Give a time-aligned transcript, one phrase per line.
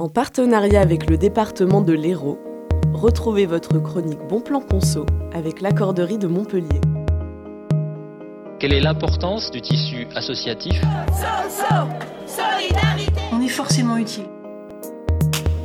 [0.00, 2.38] En partenariat avec le département de l'Hérault,
[2.92, 6.80] retrouvez votre chronique Bon Plan Conso avec l'accorderie de Montpellier.
[8.60, 10.80] Quelle est l'importance du tissu associatif?
[13.32, 14.26] On est forcément utile.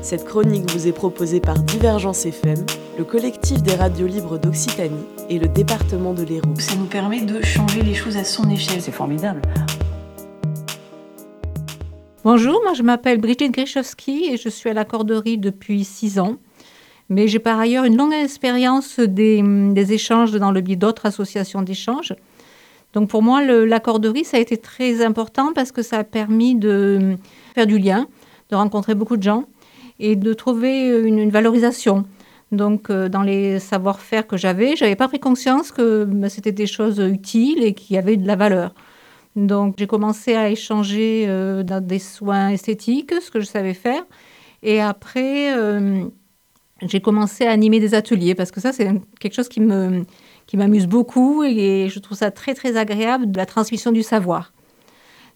[0.02, 2.66] Cette chronique vous est proposée par Divergence FM,
[2.98, 6.56] le collectif des radios libres d'Occitanie et le département de l'Hérault.
[6.58, 8.82] Ça nous permet de changer les choses à son échelle.
[8.82, 9.44] C'est formidable.
[12.26, 16.38] Bonjour, moi je m'appelle Brigitte Grichowski et je suis à l'accorderie depuis six ans.
[17.10, 19.44] Mais j'ai par ailleurs une longue expérience des,
[19.94, 22.14] échanges dans le biais d'autres associations d'échanges.
[22.94, 27.18] Donc pour moi, l'accorderie, ça a été très important parce que ça a permis de
[27.56, 28.08] faire du lien,
[28.52, 29.44] de rencontrer beaucoup de gens
[30.00, 32.06] et de trouver une, une valorisation.
[32.54, 36.68] Donc euh, dans les savoir-faire que j'avais, j'avais pas pris conscience que bah, c'était des
[36.68, 38.74] choses utiles et qui avaient de la valeur.
[39.36, 44.04] Donc j'ai commencé à échanger euh, dans des soins esthétiques, ce que je savais faire.
[44.62, 46.06] Et après, euh,
[46.84, 50.06] j'ai commencé à animer des ateliers parce que ça, c'est quelque chose qui me
[50.46, 54.52] qui m'amuse beaucoup et je trouve ça très très agréable de la transmission du savoir.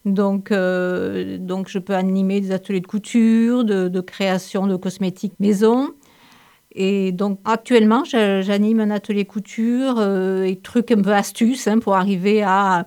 [0.05, 5.91] Donc, euh, donc je peux animer des ateliers de couture, de, création de cosmétiques maison.
[6.73, 10.01] Et donc actuellement, j'anime un atelier couture
[10.43, 12.85] et trucs un peu astuces hein, pour arriver à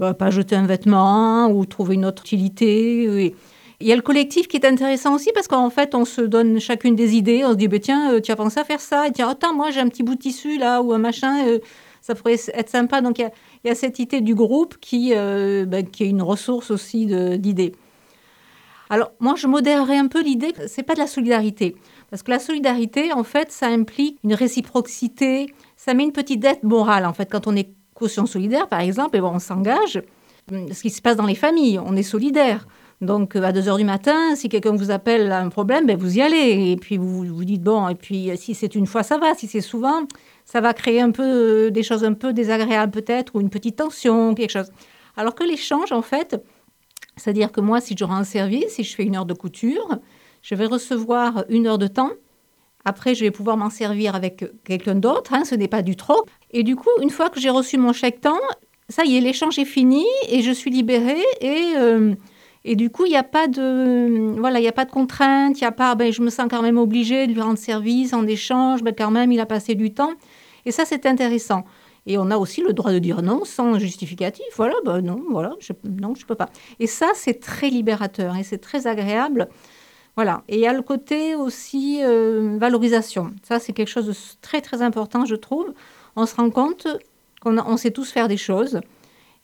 [0.00, 3.24] bah, pas jeter un vêtement ou trouver une autre utilité.
[3.26, 3.34] Et
[3.80, 6.58] il y a le collectif qui est intéressant aussi parce qu'en fait, on se donne
[6.58, 7.44] chacune des idées.
[7.44, 9.54] On se dit, bah, tiens, euh, tu as pensé à faire ça Et tiens, attends,
[9.54, 11.58] moi j'ai un petit bout de tissu là ou un machin, euh,
[12.00, 13.02] ça pourrait être sympa.
[13.02, 13.30] Donc il
[13.64, 17.04] y a, cette idée du groupe qui, euh, bah, qui est une ressource aussi
[17.38, 17.72] d'idées.
[18.88, 21.76] Alors moi, je modérerais un peu l'idée que c'est pas de la solidarité.
[22.08, 26.62] Parce que la solidarité, en fait, ça implique une réciprocité, ça met une petite dette
[26.62, 27.04] morale.
[27.04, 27.68] En fait, quand on est
[28.00, 30.02] caution solidaire, par exemple, et bon, on s'engage,
[30.50, 32.66] hum, ce qui se passe dans les familles, on est solidaire.
[33.00, 35.96] Donc, euh, à 2 heures du matin, si quelqu'un vous appelle à un problème, ben,
[35.96, 36.72] vous y allez.
[36.72, 39.34] Et puis, vous vous dites, bon, et puis, euh, si c'est une fois, ça va.
[39.34, 40.02] Si c'est souvent,
[40.44, 43.76] ça va créer un peu euh, des choses un peu désagréables, peut-être, ou une petite
[43.76, 44.70] tension, quelque chose.
[45.16, 46.42] Alors que l'échange, en fait,
[47.16, 49.98] c'est-à-dire que moi, si je rends un service, si je fais une heure de couture,
[50.42, 52.12] je vais recevoir une heure de temps.
[52.84, 55.34] Après, je vais pouvoir m'en servir avec quelqu'un d'autre.
[55.34, 56.24] hein, ce n'est pas du trop.
[56.50, 58.40] Et du coup, une fois que j'ai reçu mon chèque temps,
[58.88, 61.22] ça y est, l'échange est fini et je suis libérée.
[61.40, 62.14] Et, euh,
[62.64, 65.60] et du coup, il n'y a pas de voilà, il a pas de contrainte.
[65.60, 68.26] Y a pas, ben, je me sens quand même obligée de lui rendre service en
[68.26, 68.82] échange.
[68.82, 70.12] Ben, quand même, il a passé du temps.
[70.66, 71.64] Et ça, c'est intéressant.
[72.06, 74.46] Et on a aussi le droit de dire non sans justificatif.
[74.56, 76.48] Voilà, ben non, voilà, je, non, je peux pas.
[76.78, 79.48] Et ça, c'est très libérateur et c'est très agréable.
[80.16, 80.42] Voilà.
[80.48, 83.32] Et il y a le côté aussi euh, valorisation.
[83.42, 85.72] Ça, c'est quelque chose de très, très important, je trouve.
[86.16, 86.86] On se rend compte
[87.40, 88.80] qu'on on sait tous faire des choses.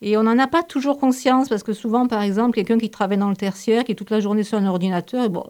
[0.02, 3.16] Et on n'en a pas toujours conscience, parce que souvent, par exemple, quelqu'un qui travaille
[3.16, 5.44] dans le tertiaire, qui est toute la journée sur un ordinateur, et bon,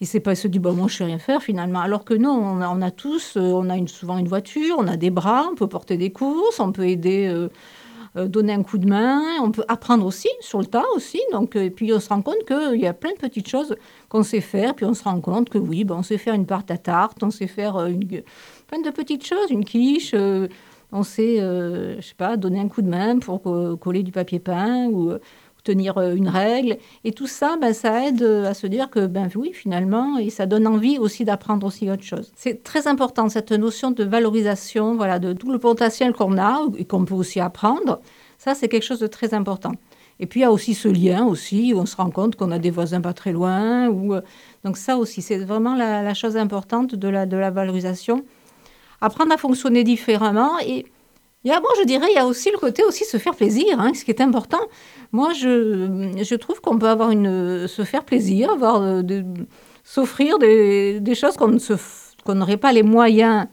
[0.00, 1.80] il sait pas, il se dit, bon, moi, je sais rien faire finalement.
[1.80, 4.88] Alors que non, on a, on a tous, euh, on a souvent une voiture, on
[4.88, 7.48] a des bras, on peut porter des courses, on peut aider, euh,
[8.14, 11.20] donner un coup de main, on peut apprendre aussi, sur le tas aussi.
[11.32, 13.74] Donc, euh, et puis on se rend compte qu'il y a plein de petites choses
[14.08, 16.46] qu'on sait faire, puis on se rend compte que oui, ben, on sait faire une
[16.46, 18.06] pâte à tarte, on sait faire euh, une,
[18.68, 20.48] plein de petites choses, une quiche, euh,
[20.92, 24.12] on sait, euh, je sais pas, donner un coup de main pour co- coller du
[24.12, 25.18] papier peint ou euh,
[25.62, 26.78] tenir euh, une règle.
[27.04, 30.30] Et tout ça, ben, ça aide euh, à se dire que, ben oui, finalement, et
[30.30, 32.32] ça donne envie aussi d'apprendre aussi autre chose.
[32.36, 36.84] C'est très important, cette notion de valorisation, voilà, de tout le potentiel qu'on a et
[36.84, 38.00] qu'on peut aussi apprendre.
[38.38, 39.72] Ça, c'est quelque chose de très important.
[40.20, 42.50] Et puis, il y a aussi ce lien aussi, où on se rend compte qu'on
[42.50, 43.88] a des voisins pas très loin.
[43.88, 44.20] Ou, euh,
[44.64, 48.24] donc ça aussi, c'est vraiment la, la chose importante de la, de la valorisation.
[49.00, 50.58] Apprendre à fonctionner différemment.
[50.64, 50.86] Et
[51.44, 53.34] il y a, moi, je dirais, il y a aussi le côté aussi se faire
[53.34, 54.60] plaisir, hein, ce qui est important.
[55.10, 59.02] Moi, je, je trouve qu'on peut avoir une, se faire plaisir, avoir euh,
[59.82, 61.56] s'offrir des, choses qu'on
[62.24, 63.46] qu'on n'aurait pas les moyens,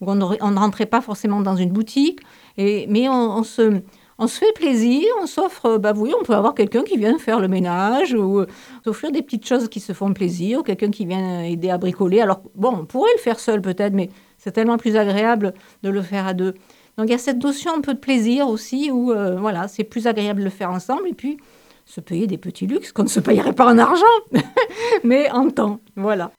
[0.00, 2.20] ou on ne rentrait pas forcément dans une boutique.
[2.56, 3.82] Et, mais on, on se,
[4.18, 7.40] on se fait plaisir, on s'offre, bah oui, on peut avoir quelqu'un qui vient faire
[7.40, 8.46] le ménage ou euh,
[8.84, 12.20] s'offrir des petites choses qui se font plaisir, ou quelqu'un qui vient aider à bricoler.
[12.20, 15.52] Alors, bon, on pourrait le faire seul peut-être, mais c'est tellement plus agréable
[15.82, 16.54] de le faire à deux.
[16.96, 19.84] Donc, il y a cette notion un peu de plaisir aussi, où, euh, voilà, c'est
[19.84, 21.38] plus agréable de le faire ensemble, et puis
[21.86, 24.04] se payer des petits luxes qu'on ne se payerait pas en argent,
[25.04, 26.30] mais en temps, voilà.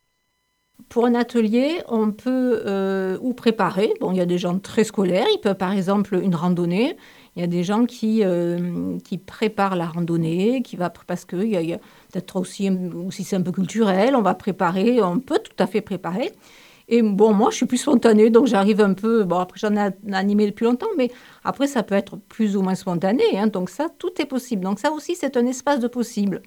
[0.89, 3.93] Pour un atelier, on peut euh, ou préparer.
[3.99, 6.95] Bon, il y a des gens très scolaires, ils peuvent par exemple une randonnée.
[7.35, 11.35] Il y a des gens qui, euh, qui préparent la randonnée, qui va parce que
[11.37, 11.77] y a,
[12.11, 15.67] peut-être aussi, ou si c'est un peu culturel, on va préparer, on peut tout à
[15.67, 16.31] fait préparer.
[16.87, 19.23] Et bon, moi, je suis plus spontanée, donc j'arrive un peu.
[19.23, 21.11] Bon, après, j'en ai animé depuis longtemps, mais
[21.43, 23.23] après, ça peut être plus ou moins spontané.
[23.37, 24.63] hein, donc, ça, tout est possible.
[24.63, 26.41] Donc, ça aussi, c'est un espace de possible.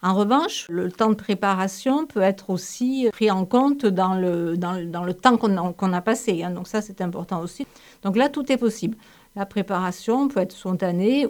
[0.00, 4.74] En revanche, le temps de préparation peut être aussi pris en compte dans le, dans,
[4.74, 6.44] le temps qu'on a, passé.
[6.44, 6.52] Hein.
[6.52, 7.66] Donc ça, c'est important aussi.
[8.04, 8.96] Donc là, tout est possible.
[9.34, 11.26] La préparation peut être spontanée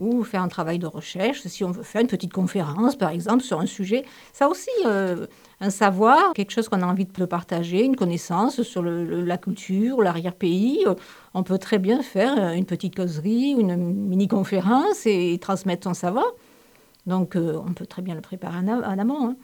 [0.00, 3.44] ou faire un travail de recherche, si on veut faire une petite conférence, par exemple,
[3.44, 4.04] sur un sujet.
[4.32, 5.26] Ça aussi, euh,
[5.60, 10.84] un savoir, quelque chose qu'on a envie de partager, une connaissance sur la culture, l'arrière-pays.
[10.86, 10.94] Euh,
[11.34, 16.26] on peut très bien faire euh, une petite causerie, une mini-conférence et, transmettre son savoir.
[17.06, 19.28] Donc, on peut très bien le préparer en, amont.
[19.28, 19.36] Hein.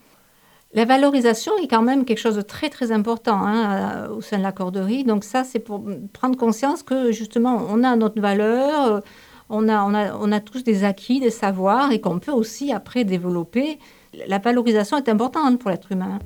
[0.74, 4.42] La valorisation est quand même quelque chose de très très important hein, au sein de
[4.42, 5.04] l'accorderie.
[5.04, 9.02] Donc ça, c'est pour prendre conscience que justement, on a notre valeur,
[9.48, 13.78] on a, on a, tous des acquis, des savoirs et qu'on peut aussi après développer.
[14.26, 16.18] La valorisation est importante pour l'être humain.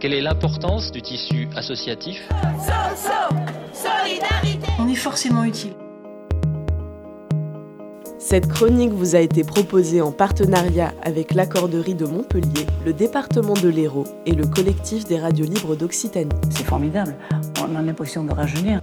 [0.00, 2.20] Quelle est l'importance du tissu associatif?
[4.78, 5.72] On est forcément utile.
[8.18, 13.68] Cette chronique vous a été proposée en partenariat avec l'Accorderie de Montpellier, le département de
[13.68, 16.28] l'Hérault et le collectif des radios libres d'Occitanie.
[16.50, 17.14] C'est formidable,
[17.62, 18.80] on a l'impression de rajeunir.